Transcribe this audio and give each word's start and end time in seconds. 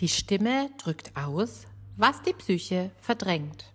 Die 0.00 0.08
Stimme 0.08 0.70
drückt 0.78 1.16
aus, 1.16 1.66
was 1.96 2.22
die 2.22 2.32
Psyche 2.32 2.92
verdrängt. 3.00 3.72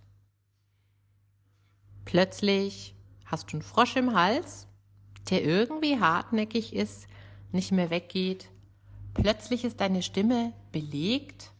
Plötzlich 2.05 2.95
hast 3.25 3.51
du 3.51 3.57
einen 3.57 3.61
Frosch 3.61 3.97
im 3.97 4.13
Hals, 4.13 4.67
der 5.29 5.43
irgendwie 5.43 5.99
hartnäckig 5.99 6.73
ist, 6.73 7.07
nicht 7.51 7.73
mehr 7.73 7.89
weggeht. 7.89 8.47
Plötzlich 9.13 9.65
ist 9.65 9.81
deine 9.81 10.01
Stimme 10.01 10.53
belegt 10.71 11.51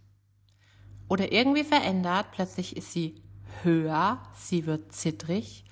oder 1.10 1.34
irgendwie 1.34 1.66
verändert. 1.66 2.28
Plötzlich 2.32 2.78
ist 2.78 2.94
sie 2.94 3.22
höher, 3.64 4.22
sie 4.34 4.66
wird 4.66 4.94
zittrig 4.94 5.66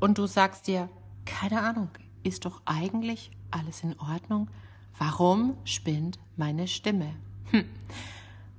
und 0.00 0.18
du 0.18 0.26
sagst 0.26 0.66
dir, 0.66 0.88
keine 1.26 1.62
Ahnung, 1.62 1.90
ist 2.24 2.44
doch 2.44 2.60
eigentlich 2.64 3.30
alles 3.52 3.84
in 3.84 3.96
Ordnung? 4.00 4.50
Warum 4.98 5.56
spinnt 5.64 6.18
meine 6.36 6.66
Stimme? 6.66 7.14
Hm. 7.52 7.68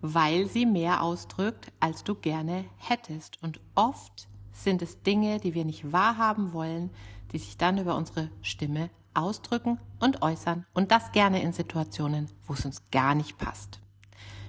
Weil 0.06 0.48
sie 0.48 0.66
mehr 0.66 1.02
ausdrückt, 1.02 1.72
als 1.80 2.04
du 2.04 2.14
gerne 2.14 2.66
hättest. 2.78 3.42
Und 3.42 3.62
oft 3.74 4.28
sind 4.52 4.82
es 4.82 5.02
Dinge, 5.02 5.40
die 5.40 5.54
wir 5.54 5.64
nicht 5.64 5.94
wahrhaben 5.94 6.52
wollen, 6.52 6.90
die 7.32 7.40
sich 7.40 7.56
dann 7.56 7.78
über 7.78 7.96
unsere 7.96 8.30
Stimme 8.42 8.90
ausdrücken 9.14 9.80
und 10.02 10.22
äußern. 10.22 10.66
Und 10.74 10.92
das 10.92 11.14
gerne 11.14 11.42
in 11.42 11.54
Situationen, 11.54 12.28
wo 12.46 12.54
es 12.54 12.66
uns 12.66 12.84
gar 12.92 13.16
nicht 13.16 13.38
passt. 13.38 13.80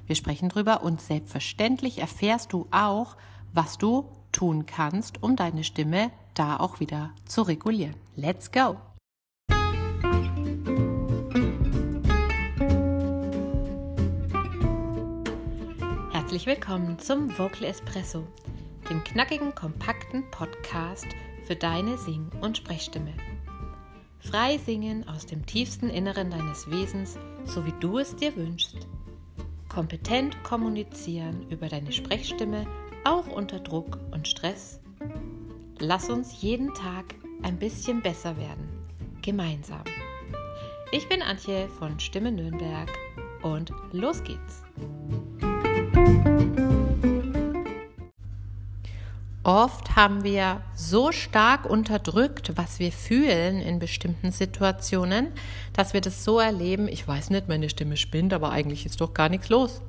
Wir 0.07 0.17
sprechen 0.17 0.49
drüber 0.49 0.83
und 0.83 1.01
selbstverständlich 1.01 1.99
erfährst 1.99 2.53
du 2.53 2.67
auch, 2.73 3.17
was 3.53 3.79
du 3.79 4.11
tun 4.33 4.67
kannst, 4.67 5.23
um 5.23 5.37
deine 5.37 5.63
Stimme 5.63 6.11
da 6.35 6.59
auch 6.59 6.81
wieder 6.81 7.11
zu 7.27 7.43
regulieren. 7.43 7.95
Let's 8.17 8.51
go! 8.51 8.77
Herzlich 16.35 16.57
willkommen 16.57 16.99
zum 16.99 17.39
Vocal 17.39 17.63
Espresso, 17.63 18.27
dem 18.91 19.05
knackigen, 19.05 19.55
kompakten 19.55 20.29
Podcast 20.33 21.07
für 21.47 21.55
deine 21.55 21.97
Sing- 21.97 22.29
und 22.41 22.57
Sprechstimme. 22.57 23.15
Frei 24.19 24.59
singen 24.59 25.07
aus 25.07 25.27
dem 25.27 25.47
tiefsten 25.47 25.89
Inneren 25.89 26.33
deines 26.33 26.69
Wesens, 26.69 27.17
so 27.45 27.65
wie 27.65 27.75
du 27.79 27.99
es 27.99 28.17
dir 28.17 28.35
wünschst. 28.35 28.89
Kompetent 29.69 30.43
kommunizieren 30.43 31.49
über 31.51 31.69
deine 31.69 31.93
Sprechstimme, 31.93 32.67
auch 33.05 33.29
unter 33.29 33.61
Druck 33.61 34.01
und 34.11 34.27
Stress. 34.27 34.81
Lass 35.79 36.11
uns 36.11 36.43
jeden 36.43 36.75
Tag 36.75 37.15
ein 37.45 37.61
bisschen 37.61 38.03
besser 38.03 38.37
werden. 38.37 38.69
Gemeinsam. 39.23 39.85
Ich 40.91 41.09
bin 41.09 41.23
Antje 41.23 41.69
von 41.79 42.01
Stimme 42.01 42.33
Nürnberg 42.33 42.91
und 43.45 43.71
los 43.93 44.25
geht's. 44.25 44.65
Oft 49.45 49.95
haben 49.95 50.25
wir 50.25 50.63
so 50.75 51.13
stark 51.13 51.67
unterdrückt, 51.69 52.53
was 52.57 52.79
wir 52.79 52.91
fühlen 52.91 53.61
in 53.61 53.79
bestimmten 53.79 54.33
Situationen, 54.33 55.29
dass 55.75 55.93
wir 55.93 56.01
das 56.01 56.25
so 56.25 56.39
erleben, 56.39 56.89
ich 56.89 57.07
weiß 57.07 57.29
nicht, 57.29 57.47
meine 57.47 57.69
Stimme 57.69 57.99
spinnt, 57.99 58.33
aber 58.33 58.53
eigentlich 58.53 58.87
ist 58.87 59.03
doch 59.03 59.13
gar 59.13 59.29
nichts 59.29 59.51
los. 59.51 59.83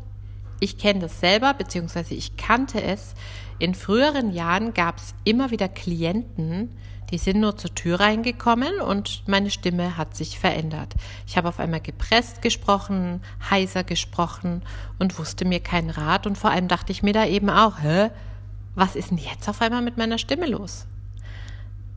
Ich 0.59 0.77
kenne 0.77 1.01
das 1.01 1.19
selber, 1.19 1.53
beziehungsweise 1.53 2.13
ich 2.13 2.37
kannte 2.37 2.81
es. 2.81 3.13
In 3.59 3.75
früheren 3.75 4.31
Jahren 4.31 4.73
gab 4.73 4.97
es 4.97 5.13
immer 5.23 5.51
wieder 5.51 5.67
Klienten, 5.69 6.69
die 7.11 7.17
sind 7.17 7.39
nur 7.39 7.55
zur 7.55 7.73
Tür 7.75 7.99
reingekommen 7.99 8.81
und 8.81 9.23
meine 9.27 9.51
Stimme 9.51 9.95
hat 9.95 10.15
sich 10.15 10.39
verändert. 10.39 10.93
Ich 11.27 11.37
habe 11.37 11.49
auf 11.49 11.59
einmal 11.59 11.81
gepresst 11.81 12.41
gesprochen, 12.41 13.21
heiser 13.49 13.83
gesprochen 13.83 14.63
und 14.97 15.19
wusste 15.19 15.45
mir 15.45 15.59
keinen 15.59 15.91
Rat 15.91 16.25
und 16.25 16.37
vor 16.37 16.49
allem 16.49 16.67
dachte 16.67 16.91
ich 16.91 17.03
mir 17.03 17.13
da 17.13 17.25
eben 17.25 17.49
auch, 17.49 17.81
hä? 17.81 18.09
was 18.75 18.95
ist 18.95 19.11
denn 19.11 19.17
jetzt 19.17 19.47
auf 19.47 19.61
einmal 19.61 19.81
mit 19.81 19.97
meiner 19.97 20.17
Stimme 20.17 20.47
los? 20.47 20.85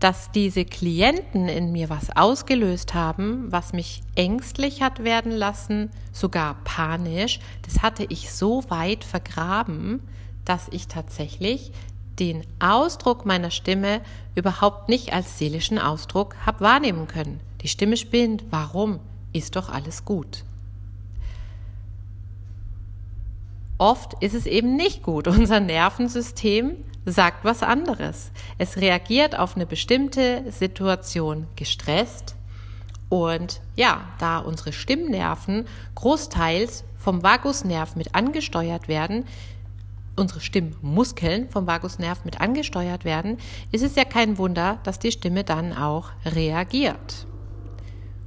Dass 0.01 0.31
diese 0.31 0.65
Klienten 0.65 1.49
in 1.49 1.73
mir 1.73 1.91
was 1.91 2.17
ausgelöst 2.17 2.95
haben, 2.95 3.51
was 3.51 3.73
mich 3.73 4.03
ängstlich 4.15 4.81
hat 4.81 5.03
werden 5.03 5.33
lassen, 5.33 5.91
sogar 6.13 6.57
panisch, 6.65 7.41
das 7.63 7.83
hatte 7.83 8.07
ich 8.09 8.33
so 8.33 8.63
weit 8.69 9.03
vergraben, 9.03 10.01
dass 10.45 10.69
ich 10.71 10.87
tatsächlich 10.87 11.73
den 12.19 12.45
Ausdruck 12.59 13.27
meiner 13.27 13.51
Stimme 13.51 14.01
überhaupt 14.35 14.89
nicht 14.89 15.13
als 15.13 15.39
seelischen 15.39 15.79
Ausdruck 15.79 16.37
habe 16.45 16.61
wahrnehmen 16.61 17.07
können. 17.07 17.41
Die 17.63 17.69
Stimme 17.69 17.97
spinnt. 17.97 18.45
Warum? 18.51 19.01
Ist 19.33 19.57
doch 19.57 19.69
alles 19.69 20.05
gut. 20.05 20.45
Oft 23.79 24.15
ist 24.23 24.35
es 24.35 24.47
eben 24.47 24.77
nicht 24.77 25.03
gut. 25.03 25.29
Unser 25.29 25.61
Nervensystem 25.61 26.77
sagt 27.13 27.45
was 27.45 27.63
anderes. 27.63 28.31
Es 28.59 28.77
reagiert 28.77 29.39
auf 29.39 29.57
eine 29.57 29.67
bestimmte 29.67 30.51
Situation 30.51 31.47
gestresst. 31.57 32.37
Und 33.09 33.61
ja, 33.75 34.03
da 34.19 34.39
unsere 34.39 34.73
Stimmnerven 34.73 35.67
großteils 35.95 36.85
vom 36.97 37.23
Vagusnerv 37.23 37.97
mit 37.97 38.15
angesteuert 38.15 38.89
werden, 38.89 39.25
unsere 40.17 40.41
Stimmmuskeln 40.41 41.49
vom 41.49 41.67
Vagusnerv 41.67 42.25
mit 42.25 42.41
angesteuert 42.41 43.05
werden, 43.05 43.39
ist 43.73 43.83
es 43.83 43.95
ja 43.95 44.05
kein 44.05 44.37
Wunder, 44.37 44.79
dass 44.83 44.99
die 44.99 45.13
Stimme 45.13 45.45
dann 45.45 45.73
auch 45.73 46.11
reagiert. 46.25 47.27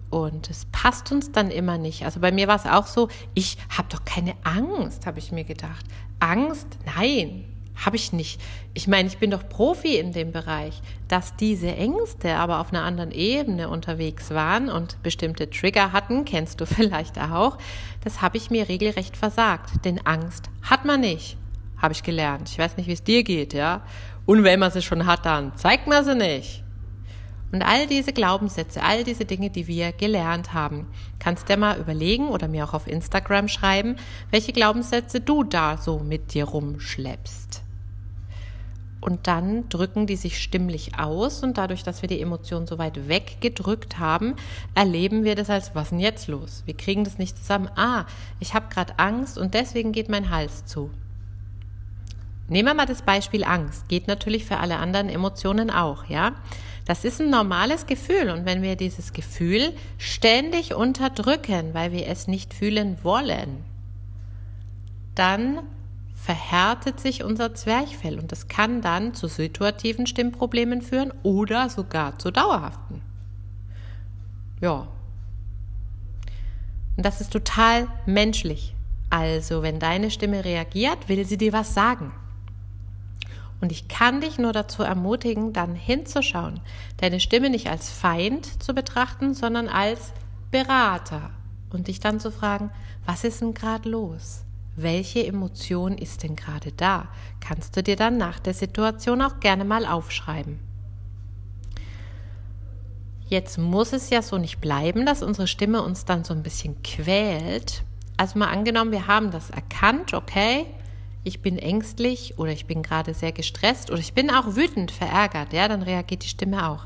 Und 0.10 0.50
es 0.50 0.66
passt 0.72 1.12
uns 1.12 1.32
dann 1.32 1.52
immer 1.52 1.78
nicht. 1.78 2.04
Also 2.04 2.20
bei 2.20 2.32
mir 2.32 2.48
war 2.48 2.56
es 2.56 2.66
auch 2.66 2.88
so, 2.88 3.08
ich 3.34 3.58
habe 3.70 3.88
doch 3.90 4.04
keine 4.04 4.34
Angst, 4.44 5.06
habe 5.06 5.20
ich 5.20 5.32
mir 5.32 5.46
gedacht. 5.46 5.86
Angst? 6.20 6.68
Nein, 6.86 7.46
habe 7.76 7.96
ich 7.96 8.14
nicht. 8.14 8.40
Ich 8.74 8.88
meine, 8.88 9.08
ich 9.08 9.18
bin 9.18 9.32
doch 9.32 9.48
Profi 9.48 9.98
in 9.98 10.14
dem 10.14 10.32
Bereich. 10.32 10.82
Dass 11.08 11.36
diese 11.36 11.76
Ängste 11.76 12.36
aber 12.36 12.60
auf 12.60 12.72
einer 12.72 12.84
anderen 12.84 13.12
Ebene 13.12 13.70
unterwegs 13.70 14.32
waren 14.32 14.70
und 14.70 15.02
bestimmte 15.04 15.50
Trigger 15.50 15.92
hatten, 15.92 16.26
kennst 16.26 16.62
du 16.62 16.66
vielleicht 16.68 17.20
auch, 17.20 17.58
das 18.04 18.22
habe 18.22 18.38
ich 18.38 18.50
mir 18.50 18.70
regelrecht 18.70 19.18
versagt. 19.18 19.86
Denn 19.86 20.06
Angst 20.06 20.50
hat 20.62 20.86
man 20.86 21.02
nicht, 21.02 21.38
habe 21.78 21.94
ich 21.94 22.04
gelernt. 22.04 22.50
Ich 22.50 22.60
weiß 22.60 22.78
nicht, 22.78 22.88
wie 22.88 22.94
es 22.94 23.04
dir 23.04 23.24
geht, 23.24 23.54
ja. 23.54 23.82
Und 24.26 24.44
wenn 24.44 24.60
man 24.60 24.72
sie 24.72 24.82
schon 24.82 25.06
hat, 25.06 25.26
dann 25.26 25.56
zeigt 25.56 25.88
man 25.88 26.06
sie 26.06 26.16
nicht. 26.16 26.64
Und 27.52 27.64
all 27.64 27.86
diese 27.86 28.14
Glaubenssätze, 28.14 28.82
all 28.82 29.04
diese 29.04 29.26
Dinge, 29.26 29.50
die 29.50 29.68
wir 29.68 29.92
gelernt 29.92 30.54
haben, 30.54 30.88
kannst 31.20 31.50
du 31.50 31.58
mal 31.58 31.80
überlegen 31.80 32.30
oder 32.30 32.48
mir 32.48 32.64
auch 32.64 32.74
auf 32.74 32.88
Instagram 32.88 33.50
schreiben, 33.50 33.98
welche 34.30 34.54
Glaubenssätze 34.54 35.20
du 35.20 35.44
da 35.44 35.78
so 35.78 36.00
mit 36.00 36.34
dir 36.34 36.46
rumschleppst. 36.46 37.62
Und 39.02 39.26
dann 39.26 39.68
drücken 39.68 40.06
die 40.06 40.16
sich 40.16 40.42
stimmlich 40.42 41.00
aus 41.00 41.42
und 41.42 41.58
dadurch, 41.58 41.84
dass 41.84 42.04
wir 42.04 42.08
die 42.08 42.22
Emotionen 42.22 42.68
so 42.68 42.78
weit 42.78 43.10
weggedrückt 43.10 43.98
haben, 43.98 44.36
erleben 44.76 45.24
wir 45.24 45.34
das 45.36 45.50
als, 45.50 45.74
was 45.74 45.90
denn 45.90 46.00
jetzt 46.00 46.28
los? 46.28 46.62
Wir 46.66 46.78
kriegen 46.78 47.04
das 47.04 47.18
nicht 47.18 47.36
zusammen. 47.36 47.70
Ah, 47.76 48.06
ich 48.40 48.54
habe 48.54 48.68
gerade 48.70 49.00
Angst 49.00 49.40
und 49.40 49.56
deswegen 49.56 49.92
geht 49.92 50.08
mein 50.08 50.30
Hals 50.30 50.66
zu. 50.66 50.92
Nehmen 52.48 52.68
wir 52.68 52.76
mal 52.76 52.86
das 52.86 53.02
Beispiel 53.02 53.44
Angst. 53.44 53.88
Geht 53.88 54.08
natürlich 54.08 54.46
für 54.46 54.58
alle 54.58 54.78
anderen 54.78 55.10
Emotionen 55.10 55.72
auch, 55.72 56.06
ja? 56.06 56.34
Das 56.86 57.06
ist 57.06 57.22
ein 57.22 57.30
normales 57.30 57.86
Gefühl 57.86 58.30
und 58.30 58.46
wenn 58.46 58.62
wir 58.62 58.76
dieses 58.76 59.14
Gefühl 59.14 59.74
ständig 59.98 60.74
unterdrücken, 60.74 61.74
weil 61.74 61.92
wir 61.92 62.08
es 62.08 62.28
nicht 62.28 62.54
fühlen 62.54 62.98
wollen, 63.04 63.64
dann 65.16 65.60
verhärtet 66.16 67.00
sich 67.00 67.24
unser 67.24 67.56
Zwerchfell 67.56 68.20
und 68.20 68.32
das 68.32 68.48
kann 68.48 68.82
dann 68.82 69.14
zu 69.14 69.28
situativen 69.28 70.06
Stimmproblemen 70.06 70.82
führen 70.82 71.14
oder 71.24 71.70
sogar 71.70 72.20
zu 72.20 72.32
dauerhaften. 72.32 73.02
Ja. 74.60 74.88
Und 76.96 77.06
das 77.06 77.22
ist 77.22 77.34
total 77.34 77.88
menschlich. 78.06 78.76
Also, 79.10 79.64
wenn 79.64 79.80
deine 79.80 80.12
Stimme 80.12 80.46
reagiert, 80.46 81.10
will 81.10 81.26
sie 81.26 81.38
dir 81.38 81.54
was 81.54 81.74
sagen. 81.74 82.12
Und 83.62 83.72
ich 83.72 83.88
kann 83.88 84.22
dich 84.22 84.40
nur 84.40 84.54
dazu 84.54 84.82
ermutigen, 84.82 85.54
dann 85.54 85.76
hinzuschauen, 85.76 86.60
deine 86.98 87.20
Stimme 87.20 87.52
nicht 87.52 87.70
als 87.70 87.92
Feind 87.92 88.62
zu 88.62 88.74
betrachten, 88.74 89.36
sondern 89.36 89.70
als 89.70 90.14
Berater 90.50 91.30
und 91.70 91.88
dich 91.88 92.00
dann 92.00 92.20
zu 92.20 92.32
fragen, 92.32 92.72
was 93.06 93.24
ist 93.24 93.42
denn 93.42 93.54
gerade 93.54 93.88
los? 93.88 94.44
Welche 94.76 95.26
Emotion 95.26 95.98
ist 95.98 96.24
denn 96.24 96.36
gerade 96.36 96.72
da? 96.72 97.10
Kannst 97.40 97.78
du 97.78 97.84
dir 97.84 97.96
dann 97.96 98.18
nach 98.18 98.40
der 98.40 98.54
Situation 98.54 99.22
auch 99.22 99.40
gerne 99.40 99.64
mal 99.64 99.86
aufschreiben. 99.86 100.60
Jetzt 103.28 103.58
muss 103.58 103.94
es 103.94 104.10
ja 104.10 104.22
so 104.22 104.38
nicht 104.38 104.60
bleiben, 104.60 105.06
dass 105.06 105.24
unsere 105.24 105.48
Stimme 105.48 105.84
uns 105.84 106.04
dann 106.04 106.24
so 106.24 106.34
ein 106.34 106.44
bisschen 106.44 106.82
quält. 106.84 107.84
Also 108.18 108.38
mal 108.40 108.50
angenommen, 108.50 108.92
wir 108.92 109.08
haben 109.08 109.32
das 109.32 109.50
erkannt, 109.50 110.14
okay, 110.14 110.66
ich 111.24 111.42
bin 111.42 111.58
ängstlich 111.58 112.38
oder 112.38 112.52
ich 112.52 112.66
bin 112.66 112.82
gerade 112.82 113.14
sehr 113.14 113.32
gestresst 113.32 113.92
oder 113.92 114.00
ich 114.00 114.14
bin 114.14 114.32
auch 114.32 114.56
wütend, 114.56 114.92
verärgert, 114.92 115.54
ja, 115.54 115.68
dann 115.68 115.84
reagiert 115.84 116.24
die 116.24 116.30
Stimme 116.30 116.70
auch. 116.70 116.86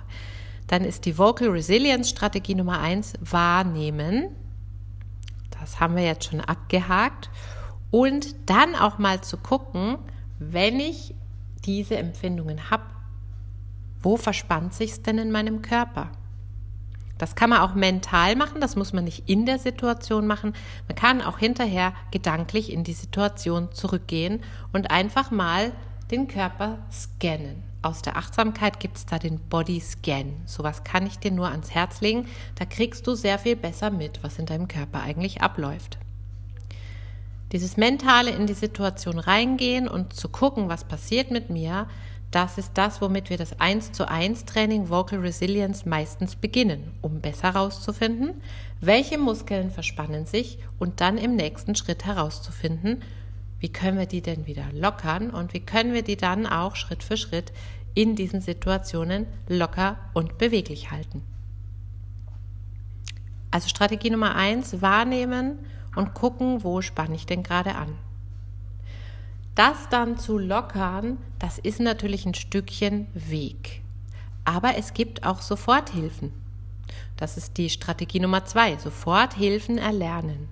Dann 0.67 0.83
ist 0.83 1.05
die 1.05 1.17
Vocal 1.17 1.49
Resilience 1.49 2.09
Strategie 2.09 2.55
Nummer 2.55 2.79
eins 2.79 3.13
wahrnehmen. 3.19 4.29
Das 5.59 5.79
haben 5.79 5.95
wir 5.95 6.03
jetzt 6.03 6.25
schon 6.25 6.41
abgehakt. 6.41 7.29
Und 7.91 8.35
dann 8.47 8.75
auch 8.75 8.97
mal 8.97 9.21
zu 9.21 9.37
gucken, 9.37 9.97
wenn 10.39 10.79
ich 10.79 11.15
diese 11.65 11.97
Empfindungen 11.97 12.69
habe, 12.69 12.83
wo 14.01 14.17
verspannt 14.17 14.73
sich 14.73 14.91
es 14.91 15.01
denn 15.01 15.17
in 15.17 15.31
meinem 15.31 15.61
Körper? 15.61 16.11
Das 17.17 17.35
kann 17.35 17.49
man 17.49 17.61
auch 17.61 17.75
mental 17.75 18.35
machen, 18.35 18.59
das 18.59 18.75
muss 18.75 18.91
man 18.91 19.05
nicht 19.05 19.29
in 19.29 19.45
der 19.45 19.59
Situation 19.59 20.27
machen. 20.27 20.53
Man 20.87 20.95
kann 20.95 21.21
auch 21.21 21.37
hinterher 21.37 21.93
gedanklich 22.11 22.71
in 22.71 22.83
die 22.83 22.93
Situation 22.93 23.71
zurückgehen 23.71 24.43
und 24.73 24.91
einfach 24.91 25.31
mal 25.31 25.71
den 26.11 26.27
Körper 26.27 26.79
scannen. 26.91 27.63
Aus 27.81 28.01
der 28.01 28.17
Achtsamkeit 28.17 28.79
gibt 28.79 28.97
es 28.97 29.05
da 29.05 29.19
den 29.19 29.39
Body 29.39 29.79
Scan. 29.79 30.33
Sowas 30.45 30.83
kann 30.83 31.05
ich 31.05 31.19
dir 31.19 31.31
nur 31.31 31.49
ans 31.49 31.71
Herz 31.71 32.01
legen. 32.01 32.27
Da 32.55 32.65
kriegst 32.65 33.05
du 33.05 33.13
sehr 33.13 33.37
viel 33.37 33.55
besser 33.55 33.91
mit, 33.91 34.23
was 34.23 34.39
in 34.39 34.47
deinem 34.47 34.67
Körper 34.67 35.01
eigentlich 35.01 35.41
abläuft. 35.41 35.99
Dieses 37.51 37.77
mentale 37.77 38.31
in 38.31 38.47
die 38.47 38.55
Situation 38.55 39.19
reingehen 39.19 39.87
und 39.87 40.13
zu 40.13 40.29
gucken, 40.29 40.67
was 40.67 40.83
passiert 40.83 41.29
mit 41.29 41.51
mir, 41.51 41.87
das 42.31 42.57
ist 42.57 42.71
das, 42.73 43.01
womit 43.01 43.29
wir 43.29 43.37
das 43.37 43.59
1 43.59 43.93
zu 43.93 44.09
1 44.09 44.45
Training 44.45 44.89
Vocal 44.89 45.19
Resilience 45.19 45.85
meistens 45.85 46.35
beginnen, 46.35 46.91
um 47.01 47.21
besser 47.21 47.53
herauszufinden, 47.53 48.41
welche 48.81 49.17
Muskeln 49.17 49.71
verspannen 49.71 50.25
sich 50.25 50.59
und 50.77 51.01
dann 51.01 51.17
im 51.17 51.35
nächsten 51.35 51.75
Schritt 51.75 52.05
herauszufinden, 52.05 53.01
wie 53.59 53.69
können 53.69 53.97
wir 53.97 54.05
die 54.05 54.21
denn 54.21 54.45
wieder 54.45 54.65
lockern 54.73 55.29
und 55.29 55.53
wie 55.53 55.61
können 55.61 55.93
wir 55.93 56.03
die 56.03 56.17
dann 56.17 56.45
auch 56.45 56.75
Schritt 56.75 57.03
für 57.03 57.17
Schritt 57.17 57.53
in 57.93 58.15
diesen 58.15 58.41
Situationen 58.41 59.25
locker 59.47 59.97
und 60.13 60.37
beweglich 60.37 60.91
halten. 60.91 61.23
Also 63.49 63.69
Strategie 63.69 64.09
Nummer 64.09 64.35
1, 64.35 64.81
wahrnehmen 64.81 65.59
und 65.95 66.13
gucken, 66.13 66.63
wo 66.63 66.81
spanne 66.81 67.15
ich 67.15 67.25
denn 67.25 67.41
gerade 67.41 67.75
an. 67.75 67.97
Das 69.55 69.87
dann 69.89 70.19
zu 70.19 70.37
lockern, 70.37 71.17
das 71.39 71.57
ist 71.57 71.79
natürlich 71.79 72.25
ein 72.25 72.33
Stückchen 72.33 73.07
Weg. 73.13 73.81
Aber 74.43 74.75
es 74.77 74.93
gibt 74.93 75.25
auch 75.25 75.41
Soforthilfen. 75.41 76.33
Das 77.17 77.37
ist 77.37 77.57
die 77.57 77.69
Strategie 77.69 78.19
Nummer 78.19 78.43
zwei. 78.45 78.77
Soforthilfen 78.77 79.77
erlernen. 79.77 80.49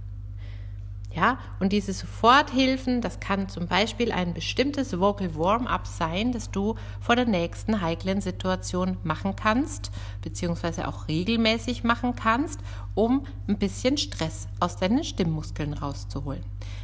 Ja, 1.15 1.37
und 1.59 1.71
diese 1.73 1.93
Soforthilfen, 1.93 2.99
das 2.99 3.19
kann 3.19 3.47
zum 3.47 3.67
Beispiel 3.67 4.11
ein 4.11 4.33
bestimmtes 4.33 4.99
Vocal 4.99 5.35
Warm-up 5.35 5.85
sein, 5.85 6.31
das 6.31 6.49
du 6.49 6.73
vor 6.99 7.15
der 7.15 7.25
nächsten 7.25 7.81
heiklen 7.81 8.19
Situation 8.19 8.97
machen 9.03 9.35
kannst, 9.35 9.91
beziehungsweise 10.23 10.87
auch 10.87 11.07
regelmäßig 11.07 11.83
machen 11.83 12.15
kannst, 12.15 12.59
um 12.95 13.27
ein 13.47 13.59
bisschen 13.59 13.97
Stress 13.97 14.47
aus 14.59 14.77
deinen 14.77 15.03
Stimmmuskeln 15.03 15.73
rauszuholen. 15.73 16.43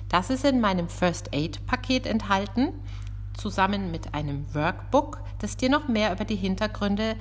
Das 0.10 0.30
ist 0.30 0.46
in 0.46 0.62
meinem 0.62 0.90
First 0.90 1.34
Aid 1.34 1.66
Paket 1.66 2.06
enthalten, 2.06 2.74
zusammen 3.36 3.90
mit 3.90 4.14
einem 4.14 4.54
Workbook, 4.54 5.22
das 5.40 5.58
dir 5.58 5.70
noch 5.70 5.88
mehr 5.88 6.14
über 6.14 6.26
die 6.26 6.36
Hintergründe 6.36 7.16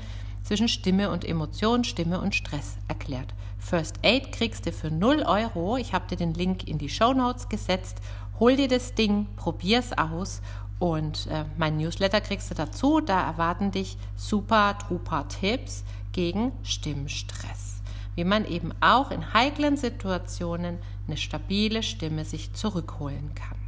zwischen 0.48 0.68
Stimme 0.68 1.10
und 1.10 1.26
Emotion, 1.26 1.84
Stimme 1.84 2.22
und 2.22 2.34
Stress 2.34 2.78
erklärt. 2.88 3.34
First 3.58 3.96
Aid 4.02 4.32
kriegst 4.32 4.64
du 4.64 4.72
für 4.72 4.90
0 4.90 5.24
Euro. 5.26 5.76
Ich 5.76 5.92
habe 5.92 6.06
dir 6.08 6.16
den 6.16 6.32
Link 6.32 6.66
in 6.66 6.78
die 6.78 6.88
Show 6.88 7.12
Notes 7.12 7.50
gesetzt. 7.50 7.98
Hol 8.40 8.56
dir 8.56 8.66
das 8.68 8.94
Ding, 8.94 9.26
probier's 9.36 9.92
aus 9.92 10.40
und 10.78 11.26
äh, 11.26 11.44
mein 11.58 11.76
Newsletter 11.76 12.22
kriegst 12.22 12.50
du 12.50 12.54
dazu. 12.54 13.02
Da 13.02 13.26
erwarten 13.26 13.72
dich 13.72 13.98
super 14.16 14.78
truper 14.78 15.28
Tipps 15.28 15.84
gegen 16.12 16.52
Stimmstress. 16.62 17.82
Wie 18.14 18.24
man 18.24 18.46
eben 18.46 18.72
auch 18.80 19.10
in 19.10 19.34
heiklen 19.34 19.76
Situationen 19.76 20.78
eine 21.06 21.18
stabile 21.18 21.82
Stimme 21.82 22.24
sich 22.24 22.54
zurückholen 22.54 23.34
kann. 23.34 23.58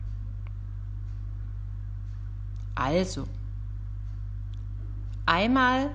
Also, 2.74 3.26
einmal 5.26 5.90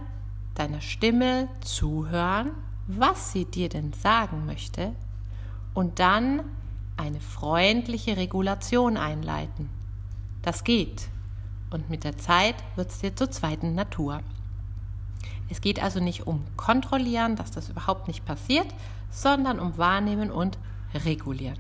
deiner 0.56 0.82
Stimme 0.82 1.48
zuhören 1.62 2.52
was 2.88 3.32
sie 3.32 3.46
dir 3.46 3.70
denn 3.70 3.94
sagen 3.94 4.46
möchte 4.46 4.94
und 5.74 6.00
dann 6.00 6.42
eine 6.98 7.20
freundliche 7.20 8.18
Regulation 8.18 8.98
einleiten. 8.98 9.70
Das 10.42 10.64
geht 10.64 11.10
und 11.72 11.90
mit 11.90 12.04
der 12.04 12.18
Zeit 12.18 12.56
wird 12.76 12.92
es 12.92 13.00
dir 13.00 13.16
zur 13.16 13.32
zweiten 13.32 13.74
Natur. 13.76 14.22
Es 15.50 15.62
geht 15.62 15.82
also 15.82 16.00
nicht 16.00 16.28
um 16.28 16.46
kontrollieren, 16.58 17.36
dass 17.36 17.52
das 17.52 17.70
überhaupt 17.70 18.08
nicht 18.08 18.26
passiert, 18.26 18.68
sondern 19.10 19.60
um 19.60 19.78
wahrnehmen 19.78 20.32
und 20.32 20.58
regulieren. 20.94 21.60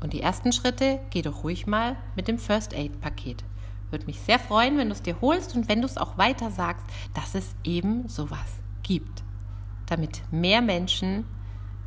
Und 0.00 0.12
die 0.12 0.20
ersten 0.20 0.52
Schritte 0.52 1.00
geh 1.10 1.22
doch 1.22 1.44
ruhig 1.44 1.66
mal 1.66 1.96
mit 2.16 2.28
dem 2.28 2.38
First 2.38 2.74
Aid 2.74 3.00
Paket. 3.00 3.44
Würde 3.94 4.06
mich 4.06 4.18
sehr 4.18 4.40
freuen, 4.40 4.76
wenn 4.76 4.88
du 4.88 4.94
es 4.94 5.02
dir 5.02 5.20
holst 5.20 5.54
und 5.54 5.68
wenn 5.68 5.80
du 5.80 5.86
es 5.86 5.96
auch 5.96 6.18
weiter 6.18 6.50
sagst, 6.50 6.84
dass 7.14 7.36
es 7.36 7.54
eben 7.62 8.08
sowas 8.08 8.40
gibt 8.82 9.24
damit 9.86 10.22
mehr 10.32 10.62
Menschen 10.62 11.24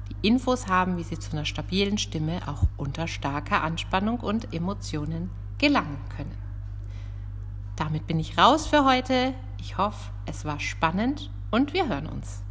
die 0.09 0.27
Infos 0.27 0.67
haben, 0.67 0.97
wie 0.97 1.03
sie 1.03 1.19
zu 1.19 1.33
einer 1.33 1.45
stabilen 1.45 1.97
Stimme 1.97 2.39
auch 2.47 2.63
unter 2.77 3.07
starker 3.07 3.63
Anspannung 3.63 4.19
und 4.19 4.53
Emotionen 4.53 5.29
gelangen 5.57 5.99
können. 6.15 6.37
Damit 7.75 8.07
bin 8.07 8.19
ich 8.19 8.37
raus 8.37 8.67
für 8.67 8.85
heute. 8.85 9.33
Ich 9.59 9.77
hoffe, 9.77 10.11
es 10.25 10.45
war 10.45 10.59
spannend 10.59 11.29
und 11.51 11.73
wir 11.73 11.89
hören 11.89 12.07
uns. 12.07 12.43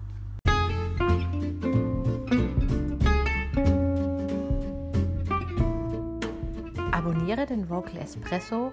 Abonniere 6.93 7.47
den 7.47 7.69
Vocal 7.70 7.97
Espresso 7.99 8.73